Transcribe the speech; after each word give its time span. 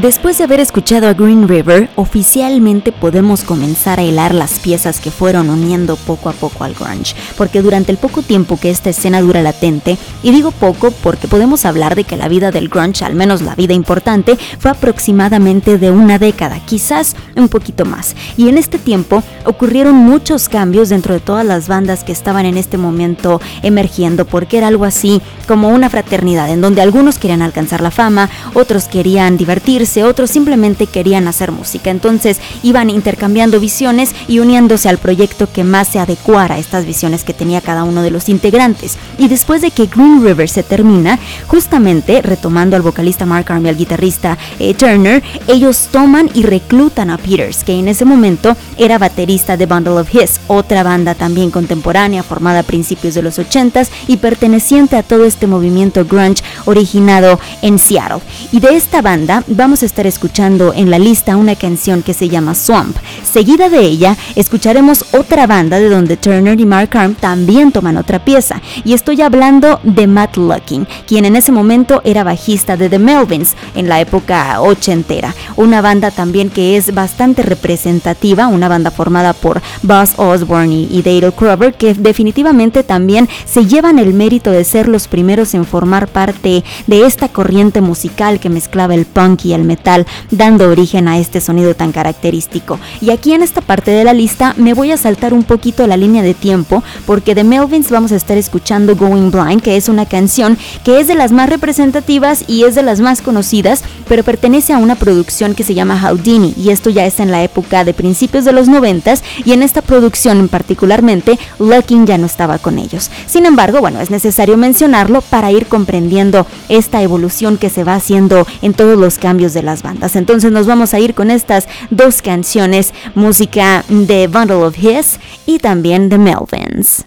Después 0.00 0.38
de 0.38 0.44
haber 0.44 0.60
escuchado 0.60 1.08
a 1.08 1.12
Green 1.12 1.48
River, 1.48 1.90
oficialmente 1.96 2.92
podemos 2.92 3.42
comenzar 3.42 3.98
a 3.98 4.04
hilar 4.04 4.32
las 4.32 4.60
piezas 4.60 5.00
que 5.00 5.10
fueron 5.10 5.50
uniendo 5.50 5.96
poco 5.96 6.28
a 6.28 6.34
poco 6.34 6.62
al 6.62 6.74
grunge, 6.74 7.16
porque 7.36 7.62
durante 7.62 7.90
el 7.90 7.98
poco 7.98 8.22
tiempo 8.22 8.60
que 8.60 8.70
esta 8.70 8.90
escena 8.90 9.20
dura 9.20 9.42
latente, 9.42 9.98
y 10.22 10.30
digo 10.30 10.52
poco 10.52 10.92
porque 10.92 11.26
podemos 11.26 11.64
hablar 11.64 11.96
de 11.96 12.04
que 12.04 12.16
la 12.16 12.28
vida 12.28 12.52
del 12.52 12.68
grunge, 12.68 13.04
al 13.04 13.16
menos 13.16 13.42
la 13.42 13.56
vida 13.56 13.74
importante, 13.74 14.38
fue 14.60 14.70
aproximadamente 14.70 15.78
de 15.78 15.90
una 15.90 16.20
década, 16.20 16.60
quizás 16.64 17.16
un 17.34 17.48
poquito 17.48 17.84
más. 17.84 18.14
Y 18.36 18.48
en 18.48 18.56
este 18.56 18.78
tiempo 18.78 19.24
ocurrieron 19.46 19.96
muchos 19.96 20.48
cambios 20.48 20.90
dentro 20.90 21.14
de 21.14 21.20
todas 21.20 21.44
las 21.44 21.66
bandas 21.66 22.04
que 22.04 22.12
estaban 22.12 22.46
en 22.46 22.56
este 22.56 22.78
momento 22.78 23.40
emergiendo, 23.64 24.26
porque 24.26 24.58
era 24.58 24.68
algo 24.68 24.84
así 24.84 25.20
como 25.48 25.70
una 25.70 25.90
fraternidad, 25.90 26.48
en 26.50 26.60
donde 26.60 26.82
algunos 26.82 27.18
querían 27.18 27.42
alcanzar 27.42 27.80
la 27.80 27.90
fama, 27.90 28.30
otros 28.54 28.84
querían 28.84 29.36
divertirse, 29.36 29.87
otros 29.96 30.30
simplemente 30.30 30.86
querían 30.86 31.28
hacer 31.28 31.52
música. 31.52 31.90
Entonces 31.90 32.38
iban 32.62 32.90
intercambiando 32.90 33.60
visiones 33.60 34.14
y 34.28 34.38
uniéndose 34.38 34.88
al 34.88 34.98
proyecto 34.98 35.50
que 35.50 35.64
más 35.64 35.88
se 35.88 35.98
adecuara 35.98 36.56
a 36.56 36.58
estas 36.58 36.84
visiones 36.84 37.24
que 37.24 37.34
tenía 37.34 37.60
cada 37.60 37.84
uno 37.84 38.02
de 38.02 38.10
los 38.10 38.28
integrantes. 38.28 38.96
Y 39.18 39.28
después 39.28 39.62
de 39.62 39.70
que 39.70 39.86
Green 39.86 40.22
River 40.22 40.48
se 40.48 40.62
termina, 40.62 41.18
justamente 41.46 42.22
retomando 42.22 42.76
al 42.76 42.82
vocalista 42.82 43.26
Mark 43.26 43.50
Army, 43.50 43.68
al 43.68 43.76
guitarrista 43.76 44.38
eh, 44.58 44.74
Turner, 44.74 45.22
ellos 45.46 45.88
toman 45.90 46.30
y 46.34 46.42
reclutan 46.42 47.10
a 47.10 47.18
Peters, 47.18 47.64
que 47.64 47.78
en 47.78 47.88
ese 47.88 48.04
momento 48.04 48.56
era 48.76 48.98
baterista 48.98 49.56
de 49.56 49.66
Bundle 49.66 50.00
of 50.00 50.14
His, 50.14 50.40
otra 50.46 50.82
banda 50.82 51.14
también 51.14 51.50
contemporánea 51.50 52.22
formada 52.22 52.60
a 52.60 52.62
principios 52.62 53.14
de 53.14 53.22
los 53.22 53.38
80s 53.38 53.88
y 54.06 54.18
perteneciente 54.18 54.96
a 54.96 55.02
todo 55.02 55.24
este 55.24 55.46
movimiento 55.46 56.04
grunge 56.04 56.42
originado 56.64 57.40
en 57.62 57.78
Seattle. 57.78 58.20
Y 58.52 58.60
de 58.60 58.76
esta 58.76 59.02
banda 59.02 59.44
vamos 59.46 59.77
estar 59.82 60.06
escuchando 60.06 60.72
en 60.74 60.90
la 60.90 60.98
lista 60.98 61.36
una 61.36 61.54
canción 61.54 62.02
que 62.02 62.14
se 62.14 62.28
llama 62.28 62.54
Swamp. 62.54 62.96
Seguida 63.22 63.68
de 63.68 63.80
ella, 63.80 64.16
escucharemos 64.36 65.04
otra 65.12 65.46
banda 65.46 65.78
de 65.78 65.88
donde 65.88 66.16
Turner 66.16 66.58
y 66.60 66.66
Mark 66.66 66.90
Arm 66.96 67.14
también 67.14 67.72
toman 67.72 67.96
otra 67.96 68.24
pieza. 68.24 68.60
Y 68.84 68.92
estoy 68.92 69.22
hablando 69.22 69.80
de 69.82 70.06
Matt 70.06 70.36
Lucking, 70.36 70.86
quien 71.06 71.24
en 71.24 71.36
ese 71.36 71.52
momento 71.52 72.00
era 72.04 72.24
bajista 72.24 72.76
de 72.76 72.88
The 72.88 72.98
Melvins 72.98 73.54
en 73.74 73.88
la 73.88 74.00
época 74.00 74.60
ochentera. 74.60 75.34
Una 75.56 75.80
banda 75.80 76.10
también 76.10 76.50
que 76.50 76.76
es 76.76 76.94
bastante 76.94 77.42
representativa, 77.42 78.48
una 78.48 78.68
banda 78.68 78.90
formada 78.90 79.32
por 79.32 79.60
Buzz 79.82 80.14
Osborne 80.16 80.86
y 80.90 81.02
Dale 81.02 81.32
Crover, 81.32 81.74
que 81.74 81.94
definitivamente 81.94 82.82
también 82.82 83.28
se 83.44 83.66
llevan 83.66 83.98
el 83.98 84.14
mérito 84.14 84.50
de 84.50 84.64
ser 84.64 84.88
los 84.88 85.08
primeros 85.08 85.54
en 85.54 85.64
formar 85.64 86.08
parte 86.08 86.64
de 86.86 87.06
esta 87.06 87.28
corriente 87.28 87.80
musical 87.80 88.40
que 88.40 88.48
mezclaba 88.48 88.94
el 88.94 89.06
punk 89.06 89.44
y 89.44 89.52
el 89.52 89.64
metal, 89.68 90.04
dando 90.32 90.68
origen 90.68 91.06
a 91.06 91.18
este 91.18 91.40
sonido 91.40 91.74
tan 91.74 91.92
característico. 91.92 92.80
Y 93.00 93.10
aquí 93.10 93.32
en 93.32 93.42
esta 93.42 93.60
parte 93.60 93.92
de 93.92 94.02
la 94.02 94.12
lista 94.12 94.54
me 94.56 94.74
voy 94.74 94.90
a 94.90 94.96
saltar 94.96 95.32
un 95.32 95.44
poquito 95.44 95.86
la 95.86 95.96
línea 95.96 96.24
de 96.24 96.34
tiempo, 96.34 96.82
porque 97.06 97.36
de 97.36 97.44
Melvins 97.44 97.90
vamos 97.90 98.10
a 98.10 98.16
estar 98.16 98.36
escuchando 98.36 98.96
Going 98.96 99.30
Blind, 99.30 99.62
que 99.62 99.76
es 99.76 99.88
una 99.88 100.06
canción 100.06 100.58
que 100.82 100.98
es 100.98 101.06
de 101.06 101.14
las 101.14 101.30
más 101.30 101.48
representativas 101.48 102.44
y 102.48 102.64
es 102.64 102.74
de 102.74 102.82
las 102.82 102.98
más 103.00 103.22
conocidas, 103.22 103.84
pero 104.08 104.24
pertenece 104.24 104.72
a 104.72 104.78
una 104.78 104.96
producción 104.96 105.54
que 105.54 105.64
se 105.64 105.74
llama 105.74 106.00
Houdini, 106.00 106.54
y 106.56 106.70
esto 106.70 106.90
ya 106.90 107.06
es 107.06 107.20
en 107.20 107.30
la 107.30 107.42
época 107.42 107.84
de 107.84 107.94
principios 107.94 108.44
de 108.44 108.52
los 108.52 108.68
noventas, 108.68 109.22
y 109.44 109.52
en 109.52 109.62
esta 109.62 109.82
producción 109.82 110.48
particularmente, 110.48 111.38
Lucking 111.58 112.06
ya 112.06 112.18
no 112.18 112.26
estaba 112.26 112.58
con 112.58 112.78
ellos. 112.78 113.10
Sin 113.26 113.46
embargo, 113.46 113.80
bueno, 113.80 114.00
es 114.00 114.10
necesario 114.10 114.56
mencionarlo 114.56 115.20
para 115.20 115.52
ir 115.52 115.66
comprendiendo 115.66 116.46
esta 116.68 117.02
evolución 117.02 117.58
que 117.58 117.70
se 117.70 117.84
va 117.84 117.94
haciendo 117.94 118.46
en 118.62 118.74
todos 118.74 118.98
los 118.98 119.18
cambios 119.18 119.54
de 119.54 119.62
las 119.62 119.82
bandas. 119.82 120.16
Entonces 120.16 120.52
nos 120.52 120.66
vamos 120.66 120.94
a 120.94 121.00
ir 121.00 121.14
con 121.14 121.30
estas 121.30 121.68
dos 121.90 122.22
canciones, 122.22 122.92
música 123.14 123.84
de 123.88 124.26
Bundle 124.26 124.64
of 124.64 124.78
His 124.78 125.18
y 125.46 125.58
también 125.58 126.08
de 126.08 126.18
Melvins. 126.18 127.04